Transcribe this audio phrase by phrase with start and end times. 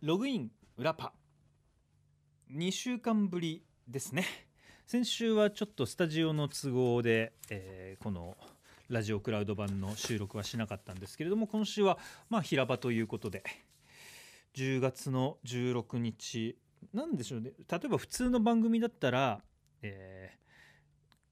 [0.00, 1.12] ログイン裏パ。
[2.52, 4.24] 2週間ぶりですね。
[4.86, 8.36] 先週はちょっとスタジオの都合で、えーこの
[8.88, 11.98] ラジオクラウド版の収録はしなかったんですけれども今週は
[12.30, 13.42] まあ平場ということで
[14.54, 16.56] 10月の16日
[16.94, 17.50] なんでしょうね。
[17.68, 19.40] 例えば普通の番組だったら、
[19.82, 20.38] えー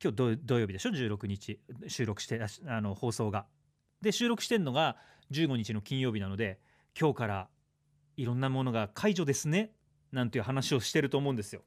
[0.02, 3.46] 今日土土曜日でしょ？16日収録してあの放送が。
[4.02, 4.96] で収録してんのが
[5.30, 6.58] 15日の金曜日なので
[6.98, 7.48] 今日から
[8.16, 9.72] いろんなものが解除ですね
[10.12, 11.62] なんていう話をしてると思うんですよ。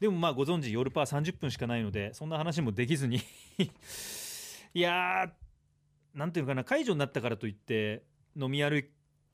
[0.00, 3.20] でもまあご存知夜パー30分しかないのでそんな話もできずに
[4.74, 5.30] いやー
[6.18, 8.04] なんていうのかな解除になったからといって
[8.36, 8.86] 飲み歩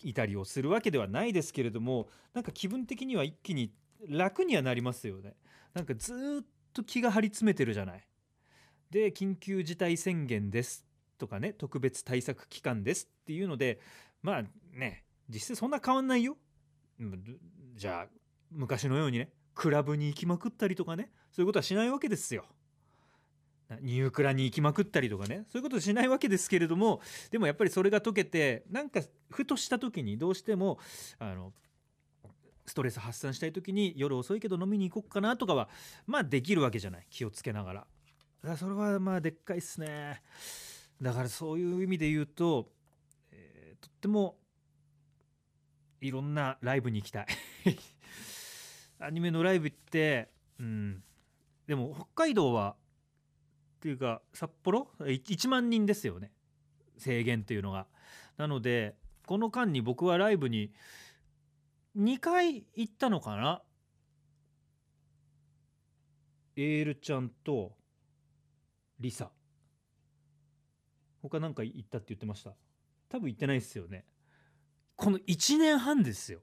[0.03, 3.73] いたりをするわけではないですけれどもなんか気分的には一気に
[4.09, 5.35] 楽にはなりますよね。
[5.75, 8.07] なんかずっと気が張り詰めてるじゃない。
[8.91, 10.85] で緊急事態宣言です
[11.19, 13.81] とかね特別対策期間ですっていうので
[14.23, 16.37] まあね実際そんな変わんないよ。
[17.77, 18.07] じゃあ
[18.51, 22.45] 昔のようにねクラブに行きまくったりとかねそういうことはしないわけですよ。
[23.81, 30.79] ニュークラに行きまくったりとかねそういうことしないわけですけれどもでもやっぱりそれが解けてなんかふとした時にどうしても
[31.19, 31.55] あの
[32.67, 35.71] ストレス発散したい時に夜遅いけど飲みに行こっかなとかは
[36.07, 37.81] まあできるわけじゃない気をつけながら。
[38.43, 40.23] だからそれはまあでっかいっすね。
[41.01, 42.69] だからそういう意味で言うと、
[43.31, 44.37] えーとっても
[46.03, 47.27] いろんなライブに行きたい。
[48.99, 51.05] アニメのライブ行ってうん。
[51.69, 52.77] でも北海道は
[53.77, 56.33] っていうか札幌？1万人ですよね。
[56.99, 57.87] 制限っていうのが。
[58.37, 60.75] なのでこの間に僕はライブに
[61.97, 63.63] 2回行ったのかな？
[66.57, 67.79] エールちゃんと
[68.99, 69.31] リサ。
[71.23, 72.57] 他なんか行ったって言ってました。
[73.09, 74.05] 多分行ってないですよね。
[74.97, 76.41] この1年半ですよ。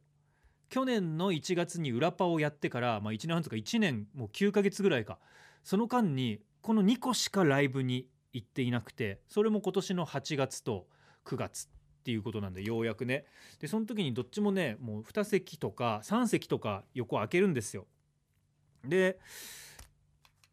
[0.70, 5.20] 去年の1月に裏パをやってから、まあ、1年半とか1年もう9ヶ月ぐらいか。
[5.64, 10.88] その間にこの2個しかライブに行っていなくてそれも今年の8月と
[11.26, 13.26] 9月っていうことなんでようやくね。
[13.60, 17.88] でその時にどっちもねもう2席とか3席とか横開けるんですよ。
[18.86, 19.20] で、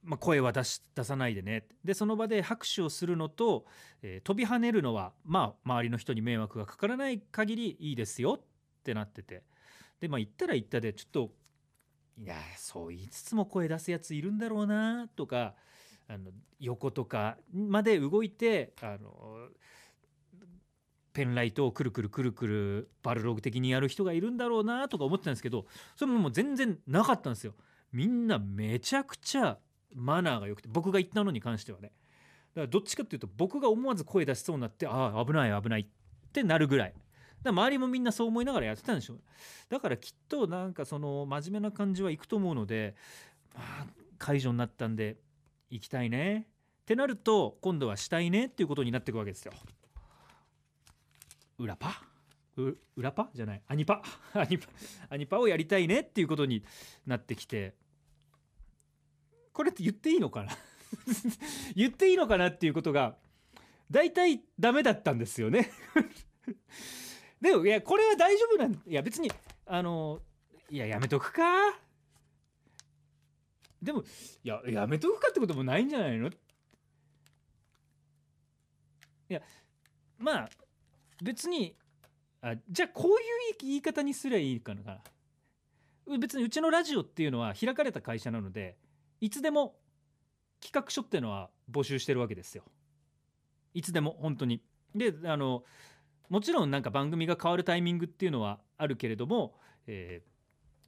[0.06, 1.67] まあ、声は出し出さないでね。
[1.84, 3.67] でその場で拍手をするのと、
[4.03, 8.39] えー飛び跳ねるのはまあ周りの人に迷惑がかからない限りいいですよ。
[8.41, 8.41] っ
[8.84, 9.43] てなってて。
[10.00, 11.31] でまあ言ったら言ったでちょっと
[12.19, 15.55] いやそう言いつつも声出すやついるんだろうなとか
[16.09, 16.31] あの
[16.61, 19.49] 横とかまで動いてあの
[21.12, 27.55] ペンライトをくるくるくるくるバルログ的にやる人がいるんだろうなとか思ってたんですけどそれももう全然なかったんですよ。
[27.93, 29.59] みんなめちゃくちゃ
[29.95, 31.93] マナーが良くて僕が言ったのに関してはね。
[32.55, 35.87] だからどっちかっていうと僕が思わず声出しそうになってああ危ない危ないっ
[36.33, 36.95] てなるぐらい。
[37.43, 39.21] だら周りもみんなそう思いながらやってたんでしょう。
[39.69, 42.95] だからきっとなんかその真面目な感じはいくと思うので
[43.55, 43.87] まあ
[44.19, 45.17] 解除になったんで
[45.71, 46.47] 行きたいね。
[46.83, 49.53] ってなると今度はしたいねっていうことになっていくわけですよ。
[51.59, 52.03] 裏パ？
[52.57, 53.29] う裏パ？
[53.35, 53.63] じゃない。
[53.67, 54.03] アニパ？
[54.35, 54.69] アニパ？
[55.11, 56.65] アニパをやりたいねっていうことに
[57.07, 57.75] なってきて。
[59.56, 60.53] これって言っていいのかな？
[61.75, 63.17] 言っていいのかなっていうことが
[63.91, 65.71] 大体ダメだったんですよね。
[67.41, 69.33] でもいやこれは大丈夫なんいや別に
[69.65, 70.21] あの
[70.69, 71.43] いややめとくか？
[73.83, 76.28] でもいややめとくかってこともないんじゃないの？
[76.28, 76.33] い
[79.31, 79.41] や
[80.19, 80.50] まあ
[81.23, 81.75] 別に
[82.43, 85.00] あじゃあこういう言い方にすりゃいいかな。
[86.21, 88.77] 別にうちのラジオっていうのは開かれた会社なので
[89.21, 89.77] いつでも
[90.60, 92.65] 企画書っていうのは募集してるわけですよ
[93.75, 94.62] いつでも本当に
[94.94, 95.65] であの
[96.28, 99.55] もちろんなんか番組が変わるタイミングっていうのはあるけれども、
[99.87, 100.37] えー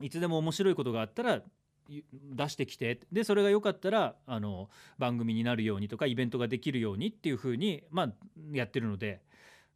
[0.01, 1.43] いつでも面白いことがあったら
[1.89, 4.69] 出してきてでそれが良かったらあの
[4.99, 8.09] 番組になるようにとかイベントができるようにっていう風にまあ
[8.53, 9.23] やってるので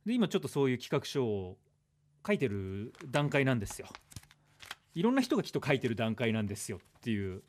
[0.04, 1.56] で今ちょっとそういう企画書を
[2.26, 3.88] 書いてる段階なんですよ。
[4.94, 7.42] いろんな人がきっと書いてる段階なんですよっていう。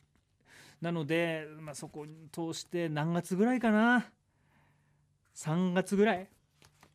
[0.83, 4.06] なので、まあ、そこに通して何月ぐらいかな。
[5.33, 6.27] 3月ぐらい。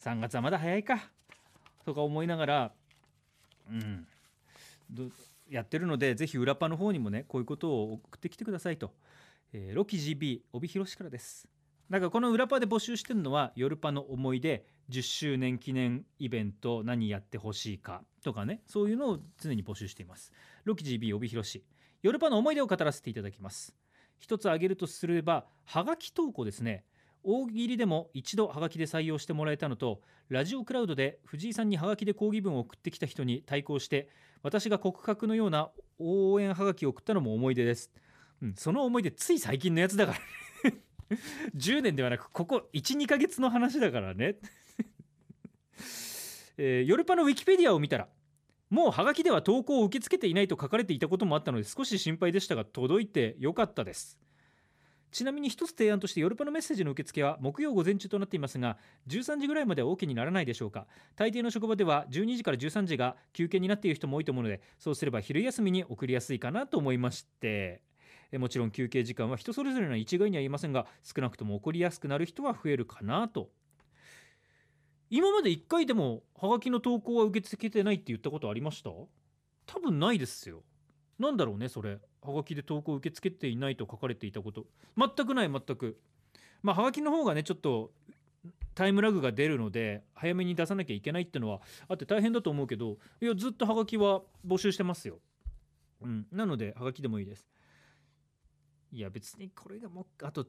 [0.05, 1.08] 3月はまだ早いか。
[1.87, 2.73] とか思いながら
[3.70, 4.06] うん。
[5.49, 8.93] やってるのでぜひ裏パの方にもねこういうことを送ってきてくださいと、
[9.55, 11.49] えーロキ GB 帯広市からです。
[11.88, 20.31] だかこの裏パで募集してるのは夜パの思い出10周年記念イベント何やってほしいかとかねそういうのを常に募集しています。
[20.64, 21.64] ロキ GB 帯広市。
[22.03, 23.75] 夜パの思い出を語らせていただきます。
[24.19, 26.85] 一つ挙げるとすればはがき投稿ですね。
[27.25, 34.09] 大喜利でも一度ハガキで採用してもらえたのとラジオクラウドで藤井さんにハガキで抗議文を送ってきた人に対抗して
[34.43, 37.91] 私が告白のような応援ハガキを送ったのも思い出です、
[38.43, 40.19] うん、その思い出つい最近のやつだから
[41.56, 44.37] 10年ではなくここ12ヶ月の話だからね、
[46.56, 48.09] えー、ヨルパのウィキペディアを見たら
[48.70, 54.19] もうハガキでは投稿を受け付けていないと書かれていたこともあったので少し心配でしたが届いてよかったです。
[55.11, 58.76] ちなみに一つ提案としてヨルパのメッセージの受付は木曜午前中となっていますが
[59.06, 60.87] 13時ぐらいまでは OK にならないでしょうか。
[61.17, 67.82] 大抵の職場では12時から13時が休憩になっている人も多いと思うのでそうすれば昼休みに送りやすいかなと思いまして。
[68.37, 73.49] もちろん休憩時間は人それぞれの一概には言いませんが少なくとも送りやすくなる人は増えるかなと
[75.11, 78.91] 今まで1回でもハガキの投稿は受け付けてないって言ったことありました？
[78.91, 79.09] 多
[79.81, 80.63] 分ないですよ。
[81.19, 81.99] なんだろうねそれ。
[82.21, 84.67] はがきで投稿受け付けていないと書かれていたこと。
[84.97, 85.99] 全くない全く。
[86.63, 87.93] まあはがきの方がねちょっと
[88.75, 95.19] タイムラグが出るので早めに出さなきゃいけないってのはあって大変だと思うけどいやずっとはがきは募集してますよ。
[96.03, 96.27] うん。
[96.31, 97.49] なのではがきでもいいです。
[98.93, 100.47] いや別にこれがもあと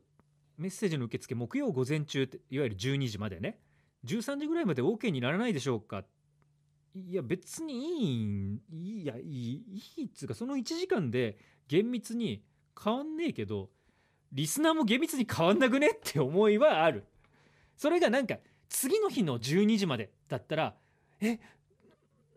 [0.58, 3.60] メッセージの受付木曜午前中っていわゆる12時までね。
[4.06, 6.04] 13時ぐらいまで OK にならないでしょうか？
[6.96, 9.64] いや別にいいんいやいい
[9.98, 11.38] いいっつうかその1時間で
[11.68, 12.44] 厳密に
[12.84, 13.70] 変わんねえけど
[14.32, 17.06] リスナーも厳密に変わんなくねって思いはある。
[17.78, 18.38] それがなんか
[18.70, 20.76] 次の日の12時までだったら
[21.22, 21.40] え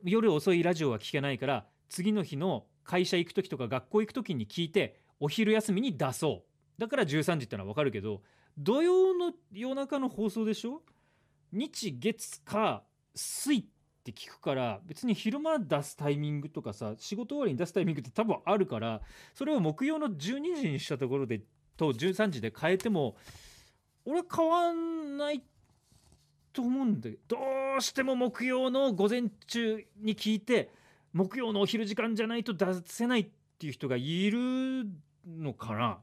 [0.05, 6.81] 夜遅いラジオは聞けないから次の日の会社行く時とか学校行く時に聞いてお昼休みに出そう。
[6.81, 8.23] だから13時ってのは分かるけど
[8.59, 10.83] 土曜の夜中の放送でしょ？
[11.53, 12.83] 日月火
[13.15, 13.65] 水っ
[14.05, 19.01] て聞くから別に昼間出すタイミングとかさ仕事終わりに出すタイミングって多分あるから
[19.35, 21.43] それを木曜の12時にしたところで
[21.77, 23.17] と13時で変えても
[24.05, 25.43] 俺変わんない
[26.53, 27.39] と思うんだけどど
[27.79, 30.71] うしても木曜の午前中に聞いて
[31.13, 33.29] 木曜のお昼時間じゃないと出せないっ
[33.59, 34.87] ていう人がいる
[35.27, 35.99] のかな。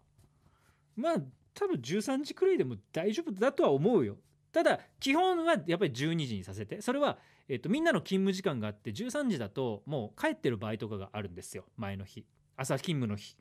[0.96, 1.16] まあ
[1.54, 4.18] 多分13時くらいでも大丈夫だとは思うよ。
[4.52, 7.18] ただ基本はやっぱり12時にさせてそれは、
[7.48, 11.66] えーと、みんなの勤務時間があって13時だともう帰ってる場合とかがあるんですよ。
[11.78, 12.26] 前の日。
[12.58, 13.36] 朝勤務の日。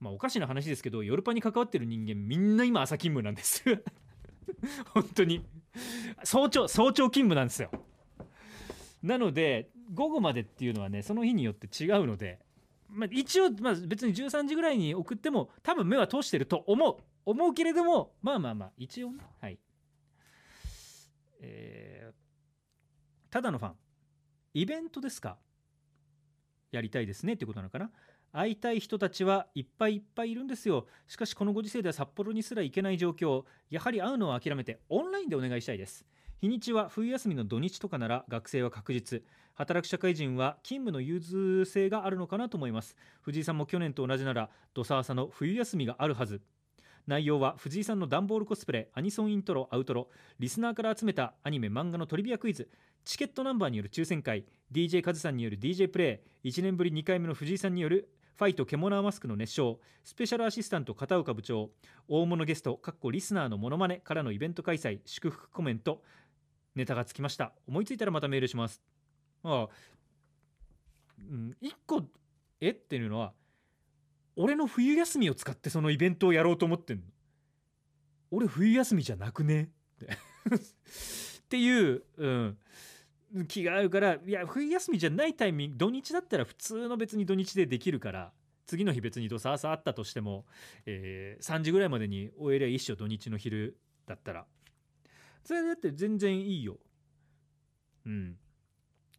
[0.00, 3.64] まあおかしな話ですけどヨルパに関わってる人間みんな今朝勤務なんです。
[4.94, 5.44] 本当に。
[6.24, 7.70] 早朝早朝勤務なんですよ。
[9.02, 12.40] なので午後までっていうのはねその日によって違うので、
[12.88, 16.96] まあ、一応、まあ、別に13時ぐらいに送っても多分目は通してると思う。
[17.26, 19.18] 思うけれどもまあまあまあ一応ね。
[19.40, 19.58] はい。
[21.40, 23.74] えー、ただのファン。
[24.54, 25.36] イベントですか？
[26.72, 27.34] やりたいですね。
[27.34, 27.90] ってことなのかな？
[28.32, 30.86] 会いたい人たちはいっぱいいっぱいいるんですよ。
[31.06, 33.44] しかしこのご時世では札幌にすら行けない状況。
[33.70, 36.04] やはり会うのを諦めてオンラインでお願いしたいです。
[36.40, 39.22] 日にちは冬休みの土日とかなら学生は確実。
[39.54, 42.96] 働く社会人は勤務の融通性があるのかなと思います。
[43.22, 46.40] 藤井さんも去年と同じなら土佐朝の冬休みがあるはず。
[47.08, 50.10] 内容は藤井さんの段ボールコスプレアニソンイントロアウトロ。
[50.38, 52.68] リスナーから集めたアニメ漫画のトリビアクイズ。
[53.02, 54.44] チケットナンバーによる抽選会。
[54.70, 56.50] DJ カズさんによる DJ プレイ。
[56.50, 59.80] 1年ぶり2回目の藤井さんによるファイト獣マスクの熱唱。
[60.04, 61.70] スペシャルアシスタント片岡部長。
[62.08, 65.00] 大物ゲストかっこリスナーのモノマネからのイベント開催。
[65.06, 66.02] 祝福コメント。
[66.74, 67.54] ネタがつきました。
[67.66, 68.82] 思いついたらまたメールします。
[69.44, 69.68] ああ。
[71.18, 72.02] うん1個
[72.60, 72.70] え？
[72.70, 73.32] っていうのは
[74.40, 77.02] 俺の冬休みを使ってそのイベントをやろうと思ってんの。
[78.30, 79.64] 俺冬休みじゃなくね？
[79.64, 81.56] って。
[81.58, 82.58] いう、うん、
[83.48, 88.32] 気があるからいや冬休みじゃないタイミング土日だったら普通の別に土日でできるから
[88.66, 90.44] 次の日別にどささあったとしても、
[90.84, 94.46] えー、3時ぐらいまでに終えりゃ一緒土日の昼だったら。
[95.42, 96.78] それだって全然いいよ。
[98.04, 98.36] うん。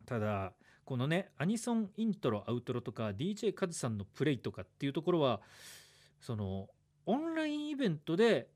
[0.05, 0.53] ただ
[0.89, 5.39] このねアニソンイントロアウトロとか DJ カズさんのプレイとかっていうところは
[6.19, 6.67] その
[7.05, 8.47] オンラインイベントで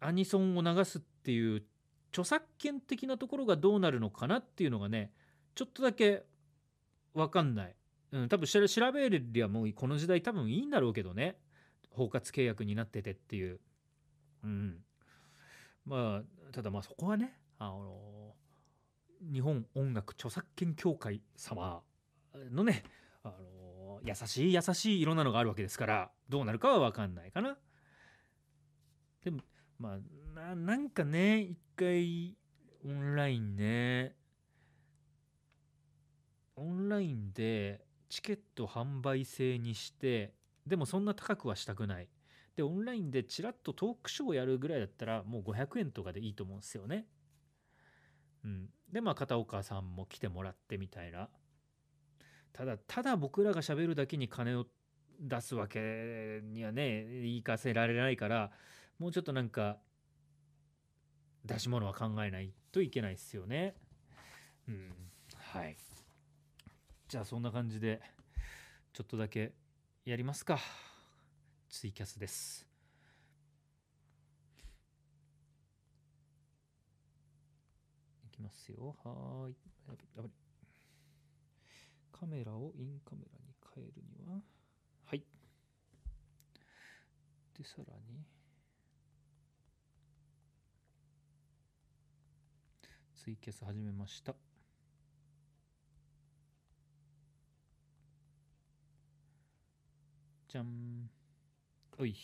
[0.00, 1.62] アニソンを流すっていう
[2.10, 5.12] 著作権的なところがどうなるのかなっていうのがね
[5.54, 6.24] ちょっとだけ
[7.12, 7.74] 分かんない、
[8.12, 11.36] うん、多分調べるりゃもうこの時代多分いいんだろうけどね。
[11.90, 13.60] 包括契約になっててっていう。
[14.44, 14.76] うん。
[15.84, 18.34] まあただまあそこはねあの
[19.20, 21.82] 日本音楽著作権協会様
[22.50, 22.84] のね、
[23.22, 27.56] あの優しい優しいいろんなのがあるわけですからどうなるかは分かんないかな。
[29.24, 29.40] でも
[29.78, 29.98] ま
[30.36, 32.36] あなんかね一回
[32.84, 34.14] オンラインね
[36.56, 40.34] オンラインでチケット販売制にして
[40.66, 42.08] でもそんな高くはしたくない
[42.56, 47.06] でオンラインでちらっとトークショーをやるぐらいだったらもう500円とかでいいと思うんですよね。
[48.44, 51.28] うん、でまあ片岡さんも来てもらってみたいな。
[52.52, 54.66] ただただ僕らがしゃべるだけに金を
[55.20, 58.50] 出すわけにはね言いかせられないから
[58.98, 59.78] もうちょっとなんか
[61.44, 63.74] 出し物は考えないといけないですよね。
[64.68, 64.92] うん、
[65.36, 65.76] はい。
[67.08, 68.02] じゃあそんな感じで
[68.92, 69.52] ちょっとだけ
[70.04, 70.58] やりますか。
[71.70, 72.67] ツイキャスです。
[78.38, 78.96] きますよ。
[79.04, 79.56] はい。
[80.16, 80.30] やばい。
[82.12, 84.40] カメラをインカメラに変えるには、
[85.04, 85.24] はい。
[87.56, 88.24] で、さらに、
[93.14, 94.34] ツイキャス始めました。
[100.48, 101.10] じゃん。
[101.98, 102.14] おい。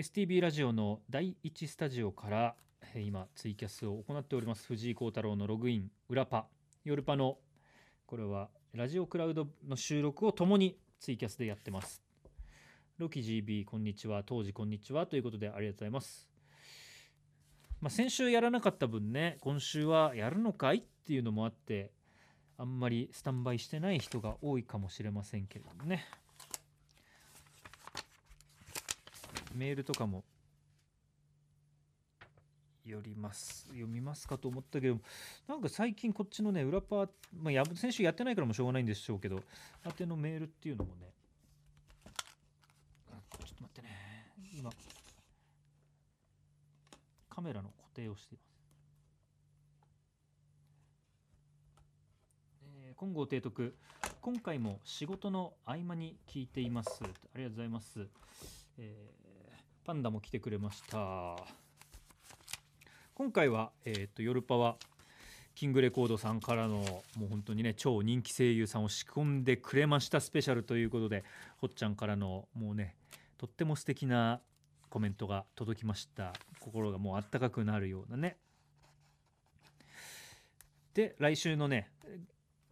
[0.00, 2.54] STB ラジオの第1スタジオから
[2.96, 4.66] 今ツイキャスを行っております。
[4.66, 6.46] 藤井幸太郎のログイン裏パ。
[6.86, 7.36] 夜パの
[8.06, 12.02] これはラジオクラウドの収録を共にツイキャスでやってます。
[12.96, 14.22] ロキ GB こんにちは。
[14.24, 15.04] 当時こんにちは。
[15.04, 16.30] ということでありがとうございます。
[17.82, 21.92] まあ、先週やらなかった分ね今週はやるのかいっていうのもあって
[22.56, 26.06] あんまりスタンバイしてない人が多いかもしれませんけれどもね。
[29.54, 30.24] メールとかも
[32.84, 33.66] 読みます。
[33.68, 34.98] 読みますかと思ったけど
[35.46, 39.42] なんか最近こっちのね裏パー、まあ、や先週やってないからもしょうがないんでしょうけど
[39.84, 41.12] 宛てのメールっていうのもね。
[43.06, 43.88] ちょっと待ってね。
[44.56, 44.70] 今
[47.28, 48.50] カメラの固定をしています。
[52.98, 53.74] 金剛提督。
[54.20, 57.02] 今回も仕事の合間に聞いています。
[57.02, 57.06] あ
[57.38, 58.06] りがとうございます、
[58.76, 59.19] えー、
[59.84, 61.36] パンダも来てくれました。
[63.14, 64.76] 今回は、えーと、ヨルパは
[65.54, 70.20] キングレコードさんからのもう本当にね超人気声優さんを仕込んでくれました。
[70.20, 71.24] スペシャルということで
[71.58, 72.96] ほっちゃんからのもうね
[73.38, 74.40] とっても素敵な
[74.88, 76.32] コメントが届きました。
[76.60, 78.36] 心がもうあったかくなるようなね。
[80.94, 81.90] で来週のね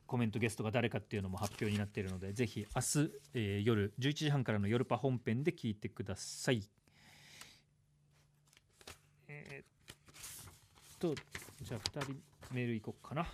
[0.07, 6.63] コメントゲストが誰かっていうのも発表になっているのでぜひ明日、えー、夜11時半からの夜パ本編で聞いてください
[9.29, 9.65] えー、っ
[10.99, 11.15] と
[11.63, 12.17] じゃあ2人
[12.53, 13.27] メールいこうかな。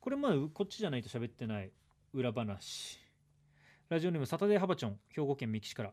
[0.00, 1.70] これまあこっちじゃないと喋ってない
[2.12, 2.98] 裏話。
[3.88, 5.92] ラジオネームサタデーハバチョン兵庫県三木市から、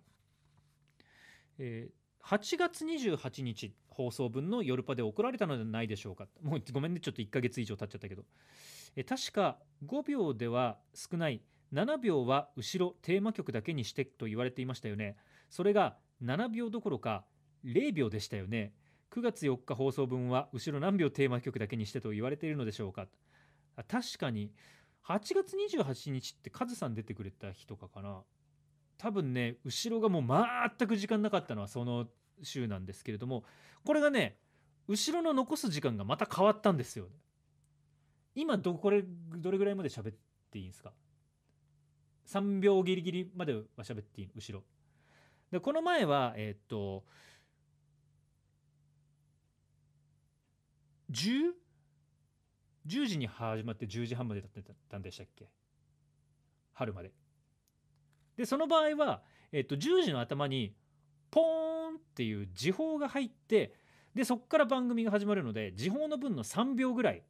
[1.58, 6.28] えー、8月28日放送分の夜パで送られたのではないでしょうか。
[6.42, 8.24] もうごめんねちょっと1ヶ月以上経っちゃったけど。
[8.96, 11.42] え確か5秒では少ない
[11.74, 15.18] 7秒は後ろテーマ曲だけにしてと言われていましたよね。
[15.50, 17.26] それが7秒どころか
[17.66, 18.74] 0秒でしたよね。
[19.12, 23.08] 9月4日放送分は後ろ何秒テーマ曲だけにしてと言われているのでしょうか。
[23.88, 24.52] 確かに。
[25.08, 28.22] 8月28日ってカズさん出てくれた日とかかな。
[29.00, 30.46] 多分ね後ろがもう
[30.78, 32.06] 全く時間なかったのはその
[32.44, 33.46] 週なんですけれども
[33.86, 34.38] これがね
[34.88, 37.06] 後ろの残す時間がまた変わったんですよ
[38.36, 39.04] 今どこれ
[39.38, 40.16] どれぐらいまで喋っ
[40.52, 40.92] ていいんですか
[42.28, 44.64] ？3秒ギリギリまでは喋っていい後ろ。
[45.52, 47.06] でこの前はえー、っと
[51.12, 51.52] 10?
[52.88, 55.50] 10時に始まって10時半までだったんでしたっけ？
[56.74, 57.12] 春まで
[58.38, 60.74] でその場合は、えっと、10時の頭に
[61.30, 63.74] ポーンっていう時報が入って
[64.16, 67.24] でそこから番組が始まるので時報の分の3秒ぐらい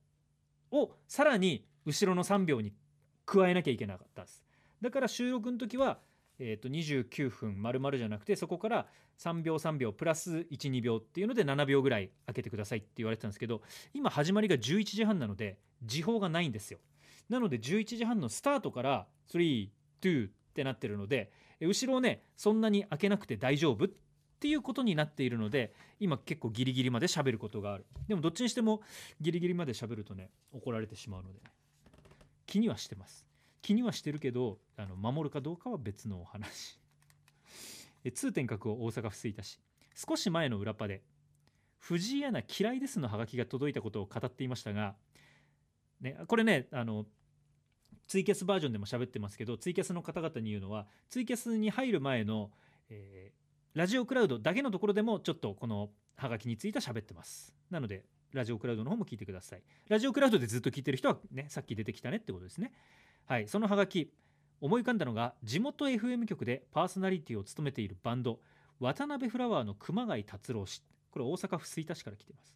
[0.72, 2.74] をさらに後ろの3秒に
[3.26, 4.44] 加えなきゃいけなかったんです
[4.82, 6.00] だから収録の時は、
[6.40, 8.88] えー、と29分丸々じゃなくてそこから
[9.20, 13.62] 3秒3秒プラス12秒っていうので7秒ぐらい開けてくださいって言われてたんですけど
[13.94, 16.80] 今始まりが11時半なので時報がないんですよ。
[17.30, 19.70] なので11時半のスタートから3、
[20.02, 21.32] 2ってなってるので
[21.62, 23.88] 後ろをねそんなに開けなくて大丈夫っ
[24.40, 27.86] ていうことになっているので今結構ギリギリまで喋ることがある。
[28.08, 28.82] でもどっちにしても
[29.22, 31.52] ギリギリまで喋るとね怒られてしまうので、ね、
[32.46, 33.29] 気にはしてます。
[33.62, 36.80] 気にはしてるけどあの守るかどうかは別のお話。
[38.14, 39.60] 通天閣を大阪府吹田市。
[39.96, 41.04] 少し前の裏パで
[41.78, 44.96] 藤井アナ嫌いですのハガキが届いたことを語っていましたが、
[46.00, 47.06] ね、これねあの
[48.08, 52.52] ツイキャスバージョンでも喋ってますけどツイキャスの方々に言うのはツイキャスに入る前の、
[52.90, 53.32] え
[53.76, 57.56] ラジオクラウドだけのところでもちょっとこのハガキについて喋ってます。
[57.70, 59.64] なのでラジオクラウドの方も聞いてください。
[59.88, 62.74] ラジオクラウドでずっと聞いてる人はねさっき出てきたねってことですね。
[63.30, 64.12] はいそのハガキ。
[64.60, 68.40] 思い浮かんだのが地元 FM 局でパーソナリティを務めているバンド
[68.80, 70.82] 渡辺フラワーの熊谷達郎氏。
[71.12, 72.56] これ大阪府吹田市から来ています。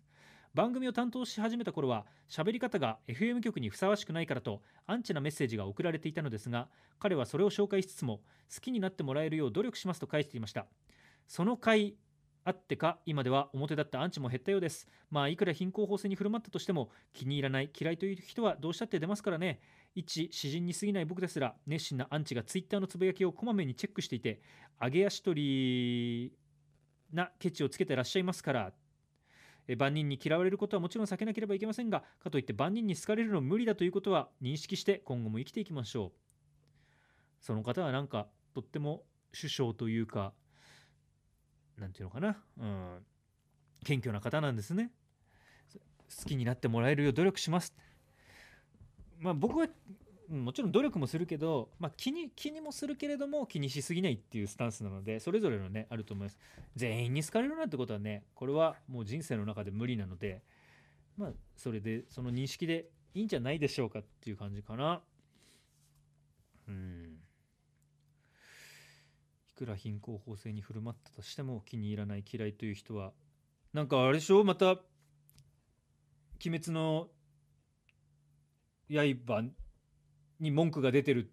[0.56, 10.66] 番組を担当し始めた頃は喋り方が FM 局にふさわしくないからとアンチなメッセージが送られていたのですが彼はそれを紹介しつつも好きになってもらえるよう努力しますと返していました。
[11.28, 11.94] その回
[12.46, 14.88] あってか今では表だったアンチも減ったようです。
[15.10, 19.62] まあいくら貧困法制に振る舞ったとしても気に入らない嫌いという人はどうしたって出ますからね。
[19.96, 24.42] 一詩人に過ぎない僕ですら熱心なアンチがツイッターのつぶやきをこまめにチェックしていて
[24.82, 26.34] 上げ足取り
[27.14, 28.74] なケチをつけてらっしゃいますから
[29.78, 36.12] 万人に嫌われることはもちろん避けなければいけませんがかといって万人に好かれるの無理だということは認識して今後も生きていきましょう。
[37.40, 40.34] その方はなんかとっても首相というか
[41.78, 43.06] なんていうのかな、うん、
[43.86, 44.92] 謙虚な方なんですね。
[46.18, 47.74] 好きになってもらえるよう努力します。
[49.24, 49.68] まあ僕は
[50.30, 56.38] もちろん努力もするけど、まあ、気に気にもするけれども気にしすぎないっていうスタンスなのでそれぞれのねあると思います。
[56.76, 60.44] 全員に好かれるなんてことはねこれはもう人生の中で無理なので
[61.18, 65.02] まあそれでその認識でいいんじゃないでしょうかっていう感じかな。
[66.68, 67.20] うん。
[69.52, 73.14] いくら貧困法制に振る舞ったとしても気に入らない嫌いという人は
[73.72, 74.44] なんかあれでしょ？
[74.44, 74.72] また
[76.46, 77.08] 「鬼滅の
[78.90, 79.52] 刃」
[80.40, 81.32] に文句が出てる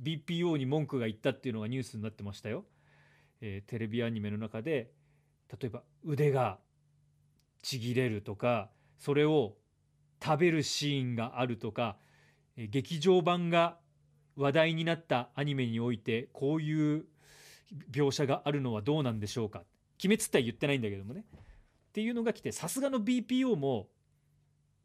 [0.00, 2.64] BPO に文句が言ったっていうのがニュースになってましたよ。
[3.40, 4.92] えー、テレビアニメの中で
[5.60, 6.58] 例えば腕が
[7.62, 9.56] ちぎれるとかそれを
[10.22, 11.98] 食べるシーンがあるとか、
[12.56, 13.78] えー、劇場版が
[14.36, 17.06] 話題になったアニメにおいてこういう
[17.90, 19.64] 描写があるのはどうなんでしょうか
[20.02, 23.88] 鬼滅っては言ってないんだけどもねっていうのが来てさすがの BPO も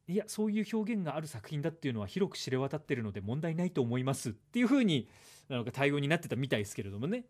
[0.07, 5.07] いやそういう表現がある作品だっていうのは広く知れ渡ってるので問題ないと思いますっていうふうに
[5.47, 7.25] なんか対応になってたみたいですけれどもね、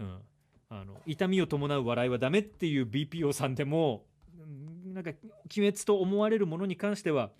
[0.00, 0.18] うん、
[0.70, 4.04] あの痛みを伴う笑いはダメっていう BPO さんでも
[4.86, 7.30] なんか鬼滅と思われるものに関しては、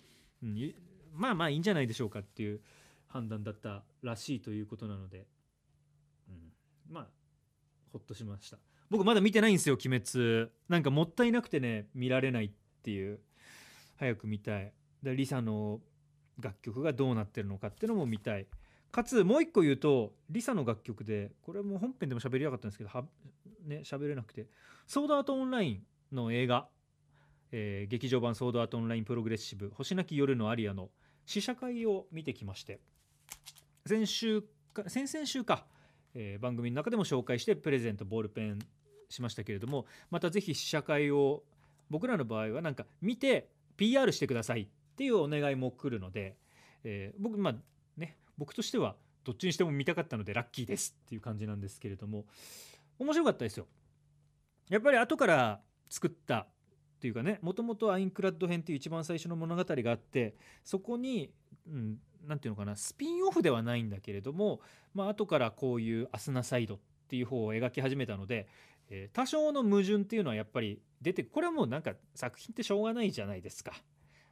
[0.41, 0.73] うん、
[1.13, 2.61] まあまあいいんじゃないでしょうかっていう
[3.07, 5.25] 判断だったらしいということなので、
[6.29, 7.07] うん、まあ
[7.91, 8.57] ほっとしました。
[8.89, 10.51] 僕まだ見てないんですよ鬼滅。
[10.69, 12.51] なんかもったいなくてね見られないっ
[12.83, 13.19] ていう。
[13.97, 14.73] 早く見たい。
[15.01, 15.81] でリサの
[16.39, 18.47] 楽曲がどうなってるのかっていうのも見たい。
[18.91, 23.03] かつもう一個言うとリサの楽曲でこれも本編でも喋りたかったんですけどは
[23.65, 24.47] ね喋れなくて。
[24.85, 25.83] ソードアートオンライン
[26.15, 26.67] の映画、
[27.51, 29.71] えー、劇場版ソードアートオンラインプログレッシブ。
[29.73, 30.89] 星なき夜のアリアの。
[31.25, 32.81] 試写会を見てきまして。
[33.85, 35.65] 先週か先々週か、
[36.13, 38.59] えー、番組の中でも紹介してプレゼントボールペン
[39.09, 41.43] しましたけれどもまた是非試写会を
[41.89, 46.37] 僕らの場合はなんか見て PR してくださいっていうお願いも来るので、
[46.83, 47.55] えー、僕まあ
[47.97, 52.25] ね僕としてはどっちにしても見たかったのでラッキーですっていう感じなんですけれども
[52.99, 53.67] 面白かったですよ。
[54.69, 56.47] やっぱり後から作ったっ
[56.99, 61.31] ていうかねもともとアインクラッド編っていう一番最初の物語があってそこに
[61.65, 64.61] 何、うん、て言うのかなスピンオフではないんだけれども、
[64.93, 68.47] まあ後からこういう「アスナサイド」っていう方を描き始めたので、
[68.89, 73.73] えー、多少の矛盾っていうのはやっぱり出てこれはもうなんか作品ってしょうがないじゃないですか。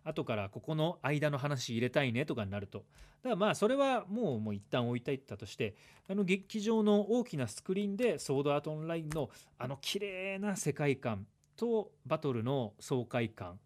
[0.04, 5.76] 後からここの間の話入れたいねとかになるとだからまあそれはもうもう一旦置いていったとして
[6.10, 13.60] あの劇場の大きなスクリーンでソードアートオンラインのあの綺麗な世界観とバトルの爽快感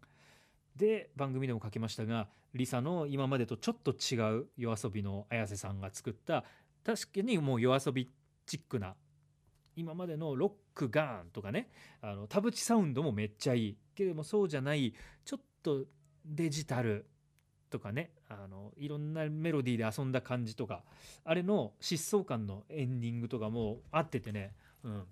[0.76, 6.44] で番組でも書きましたがリサの今までとちょっと違う夜遊びの綾瀬さんが作った
[6.84, 8.10] 確かにもう夜遊び
[8.46, 8.94] チックな
[9.76, 13.76] 今までのロックガーンとかねあの田淵サウンドもめっちゃいい。
[13.94, 14.94] けれどもそうじゃない。
[15.24, 15.84] ちょっと
[16.24, 17.06] デジタル
[17.70, 20.84] とかねあのいろんなメロディーで遊んだ感じとか
[21.24, 25.04] あれの疾走感のエンディングとかも合っててね、うん、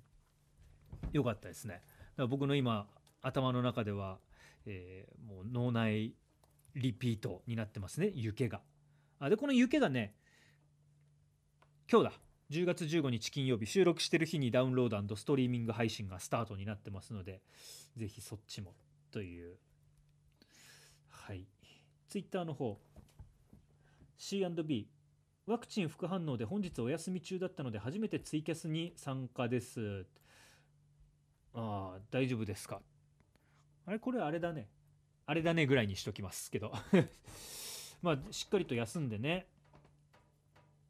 [1.13, 1.75] よかったですね。
[1.75, 1.85] だか
[2.19, 2.87] ら僕の今
[3.23, 4.19] 頭の中では、
[4.67, 6.15] えー、もう脳内
[6.75, 8.11] リピートになってますね。
[8.15, 8.61] 湯気が。
[9.19, 10.15] あでこの湯気がね
[11.91, 12.13] 今日だ。
[12.51, 17.41] 10月15日金曜日収録してる日にダウンロードストリーミング配信がスタートになってますので
[17.97, 18.75] ぜひそっちも
[19.11, 19.57] という。
[21.09, 21.47] はい。
[22.09, 22.79] ツイッターの方。
[24.19, 24.89] C&B
[25.47, 30.07] ワクチン副反応で本日お休み中だったので初めてツイキャスに参加です。
[31.55, 32.81] ああ大丈夫ですか？
[33.87, 34.69] あれこれあれだね。
[35.27, 36.73] あれだねぐらいにしときますけど。
[38.03, 39.47] まあしっかりと休んでね。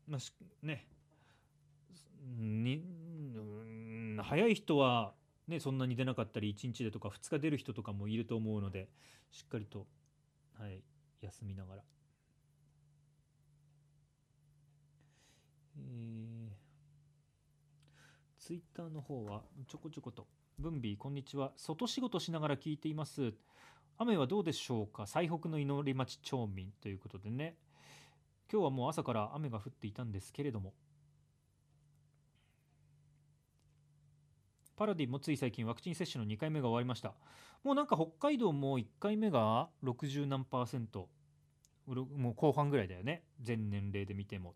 [0.08, 0.88] まあね。
[2.24, 2.82] に
[4.22, 5.14] 早い人は、
[5.48, 8.88] ね、そんなに出なかったり1日でとか2日出る人とかもいると思うので
[9.30, 9.86] しっかりと、
[10.58, 10.82] はい、
[11.20, 11.82] 休みながら。
[15.76, 16.52] えー、
[18.38, 21.52] ツイッターの方はちょこちょこと「ブンビーこんにちは。
[21.56, 23.34] 外仕事しながら聞いています」
[23.98, 25.06] 雨はどうでしょうか？
[25.06, 27.56] 最北の祈り町町民ということでね。
[28.52, 30.74] 今日はもう朝から雨が降っていたんですけれども。
[34.76, 37.14] パラディもつい最近ワクチン接種の2回目が終わりました。
[37.62, 41.08] もうなんか北海道も1回目が60何パーセント。
[41.86, 43.24] もう後半ぐらいだよね。
[43.40, 44.50] 全年齢で見ても。
[44.50, 44.54] っ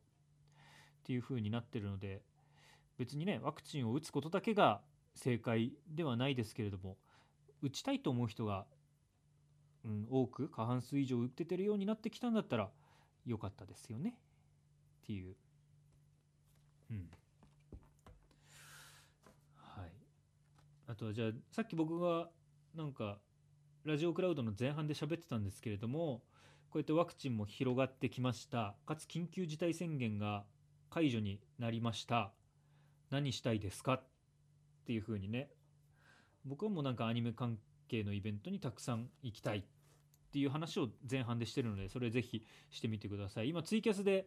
[1.09, 2.21] ていう風になってるので
[2.99, 4.83] 別にねワクチンを打つことだけが
[5.15, 6.99] 正解ではないですけれども
[7.63, 8.67] 打ちたいと思う人が、
[9.87, 12.69] うん、多く過半数以上打っててるようになってきたんだったら
[13.25, 14.19] 良かったですよね。
[15.03, 15.35] っていう。
[16.91, 17.09] うん
[19.57, 19.93] はい
[20.88, 22.29] あとじゃあさっき僕が
[22.75, 23.19] なんか
[23.85, 26.23] ラジオクラウドの前半で喋ってたんですけれども
[26.71, 28.75] こうやってワクチンも広がってきました。
[28.85, 30.45] かつ緊急事態宣言が
[30.91, 32.33] 解除になりました。
[33.11, 33.95] 何したいですか？
[33.95, 34.05] っ
[34.85, 35.49] ていう風にね。
[36.45, 37.59] 僕はもうなんかアニメ関
[37.89, 39.63] 係のイベントにたくさん行きたいっ
[40.31, 43.49] ていう話を前半でしてるのでそれぜひしてみてください。
[43.49, 44.27] 今ツイキャスで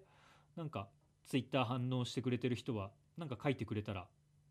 [0.55, 0.89] なんか
[1.27, 4.07] ツイッター反応してくれてる人はなんか書いてくれたら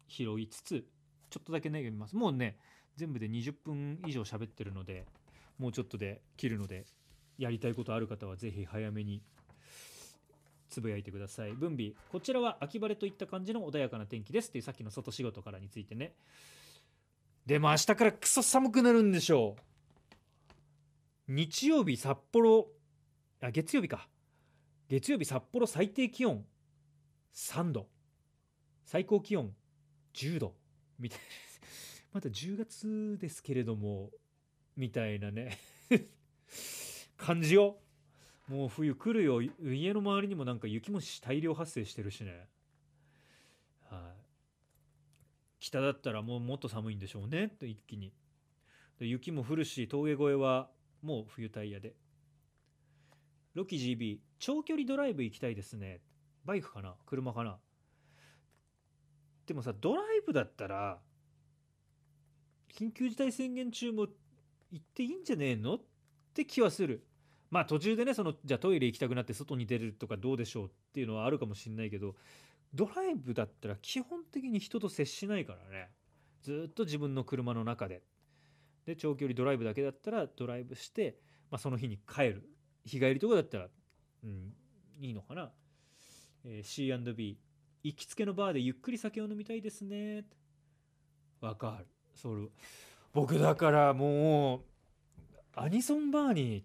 [0.07, 0.85] 拾いつつ
[1.31, 2.17] ちょっとだけね読みます。
[2.17, 2.59] もうね
[2.97, 5.07] 全部で20分以上喋ってるので
[5.59, 6.85] もうちょっとで切るので
[7.39, 9.23] やりたいことある方はぜひ早めに
[10.69, 11.53] つぶやいてください。
[11.53, 16.15] 分尾こちらは秋晴れといった感じの穏やかな天気ですっていうさっきの外仕事からについてね。
[17.47, 19.57] でも明日からクソ寒くなるんでしょ
[21.29, 21.33] う。
[21.33, 22.69] 日曜日札幌
[23.41, 24.09] あ月曜日か。
[24.89, 26.45] 月曜日札幌最低気温
[27.35, 27.89] 3度。
[28.85, 29.55] 最高気温
[30.15, 30.60] 10度。
[31.01, 31.25] みたいな。
[32.13, 34.11] まだ10月ですけれども
[34.77, 35.59] みたいなね。
[37.17, 37.79] 感じよ。
[38.47, 39.43] もう冬来るよ。
[39.43, 42.49] 家の周りにもなんか雪虫大量発生してるしね。
[43.89, 44.23] はい、
[45.61, 47.49] 北だったらもうもっと寒いんでしょうね。
[47.49, 48.13] と一気に。
[48.99, 51.95] 雪も降るし峠越えはもう冬タイヤで。
[53.55, 56.01] ロキ GB 長距離ドライブ行きたいですね。
[56.45, 56.97] バイクかな？
[57.07, 57.59] 車かな？
[59.51, 61.01] でもさドライブだったら
[62.73, 64.07] 緊急事態宣言中も
[64.71, 65.79] 行っていいんじゃねえのっ
[66.33, 67.05] て気はする。
[67.51, 72.15] まあ途中でねそのじゃあトイレ行きたくなって外に出るとかどうでしょうっていうのはあるかもしれないけど
[72.73, 75.89] ドライブだったら基本的に人と接しないからね。
[76.43, 78.05] ずっと自分の車の中で。
[78.87, 81.19] で長距離ドライブだけだったらドライブして、
[81.51, 82.49] まあ、その日に帰る。
[82.85, 83.69] 日帰りとかだったら、
[84.23, 84.55] うん、
[85.01, 85.51] いいのかな、
[86.45, 87.37] えー、C&B
[87.83, 90.25] 行きつけのバーでゆっくり酒を飲みたいですね。
[91.41, 91.87] わかる。
[92.15, 92.47] それ
[93.13, 94.61] 僕だからもう
[95.55, 96.65] アニソンバーに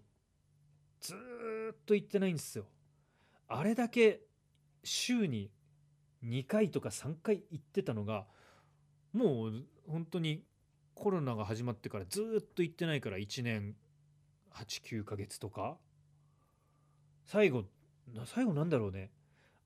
[1.00, 1.14] ず
[1.72, 2.66] っと行ってないんですよ。
[3.48, 4.20] あれだけ
[4.84, 5.50] 週に
[6.24, 8.26] 2回とか3回行ってたのが
[9.12, 10.44] もう本当に
[10.94, 13.74] コロナが始まってからずっと行ってないから1年
[14.54, 15.78] 89ヶ月とか。
[17.24, 17.64] 最後
[18.24, 19.10] 最後なんだろうね。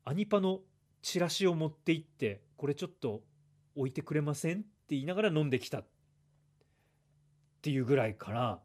[0.05, 0.61] アニパの
[1.03, 3.23] チラシを持って行ってこれちょっと
[3.75, 5.87] 置いてくれませんって言いながら飲んできたっ
[7.63, 8.61] ていうぐらいかな。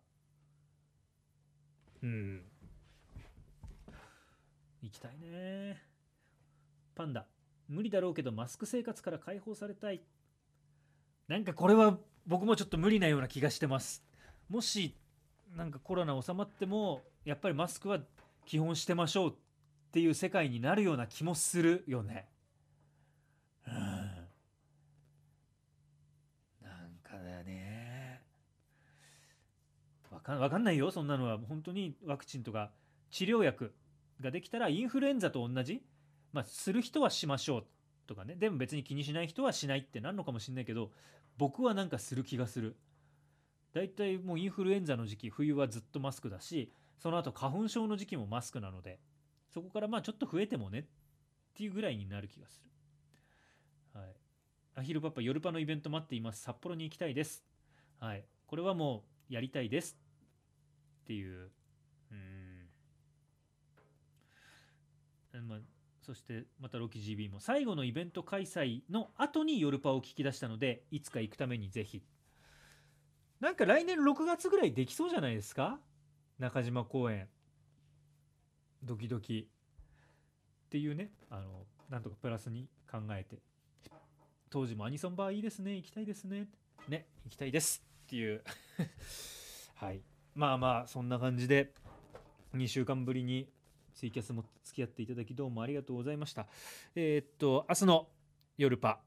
[2.04, 2.41] うん。
[4.82, 5.82] 行きたいね。
[6.95, 7.26] パンダ。
[7.67, 10.02] 無理だろうけどマスク生活から解放されたい。
[11.28, 14.04] なんかこれは僕もちょっと無理なような気がしてます。
[14.50, 14.95] もし
[15.56, 18.00] なんかコロナ収まってもやっぱりマスクは
[18.45, 19.34] 基本してましょうっ
[19.95, 22.27] ていう世界になるような気もするよね。
[23.65, 23.73] うん。
[26.62, 28.21] なんかだね。
[30.12, 31.38] わかわかんないよそんなのは。
[31.38, 32.71] 本当にワクチンとか
[33.10, 33.73] 治療薬
[34.19, 35.81] ができたらインフルエンザと同じ、
[36.34, 37.65] まあ、する人はしましょう
[38.05, 38.36] とかね。
[38.36, 40.91] でも別に気にしない人はしないってなるのかもしれないけど
[41.38, 42.75] 僕はなんかする気がする。
[43.71, 48.99] 大体もうインフルエンザの時期冬はずっとマスクだしその後花粉症の時期もマスクなので。
[49.55, 50.83] そこからまあちょっと増えてもねっ
[51.53, 52.69] ていうぐらいになる気がする。
[54.01, 54.13] はい。
[54.75, 56.41] アヒルパパ夜パのイベント待っています。
[56.41, 57.45] 札幌に行きたいです。
[58.01, 58.25] はい。
[58.47, 59.97] これはもうやりたいです。
[61.03, 61.51] っていう。
[62.11, 62.15] う
[65.37, 65.47] ん。
[65.47, 65.59] まあ、
[66.01, 67.39] そしてまたロキ GB も。
[67.39, 72.03] 最後のイベント開催の後に夜パを聞き出したのでいつか行くためにぜひ。
[73.39, 75.79] なんか来年6月ぐらいできそうじゃないですか？
[76.39, 77.29] 中島公園。
[78.86, 83.39] ドキドキっていうねあのなんとかプラスに考えて
[84.50, 86.48] 当時もアニソンバーいいですね行きたいですね
[86.88, 88.43] ね行きたいですっていう。
[89.76, 90.02] はい。
[90.36, 91.74] まあまあそんな感じで
[92.54, 93.50] 2週間ぶりに
[93.93, 96.48] ツイキャスも付き合っていただきどうもありがとうございました。
[96.93, 98.10] えーっと明日の
[98.58, 99.02] 夜パ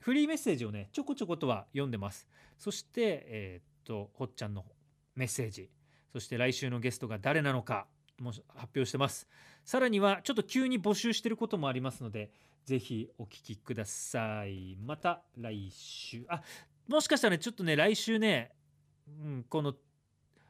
[0.00, 2.28] フリーメッセージをねちょこちょことは読んでます。
[2.58, 4.66] そしてえーっとほっちゃんの
[5.14, 5.70] メッセージ。
[6.12, 7.86] そして来週のゲストが誰なのか。
[8.22, 9.28] も発表してます。
[9.64, 12.30] さらにはちょっと急に募集してることもありますので
[12.64, 14.76] ぜひお聞きください。
[14.84, 16.24] また来週。
[16.28, 16.42] あ
[16.88, 18.52] もしかしたらねちょっとね来週ね、
[19.08, 19.74] うん、この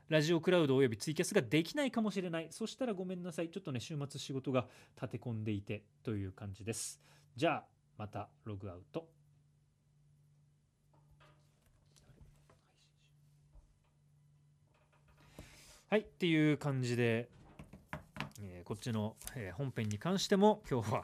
[0.08, 2.48] ラジオクラウドおよびツイキャスができないかもしれない。
[2.50, 3.48] そしたらごめんなさい。
[3.50, 4.66] ちょっとね週末仕事が
[5.00, 7.00] 立て込んでいてという感じです。
[7.36, 7.64] じゃあ
[7.96, 9.08] またログアウト。
[15.90, 17.28] はいっていう感じで、
[18.42, 21.02] えーこっちの、えー本編に関しても今日は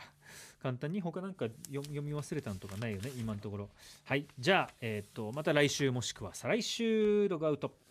[0.63, 3.69] 簡単に他なんか読み忘れたのとかないよね今のところ。
[4.05, 7.86] はいじゃあ、えー、とまた来週もしくは再来週ログアウト。